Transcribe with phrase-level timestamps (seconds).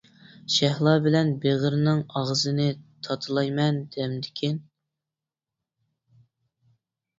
[0.51, 2.65] شەھلا بىلەن بېغىرنىڭ ئاغزىنى
[3.09, 4.59] تاتىلايمەن دەمدىكىن.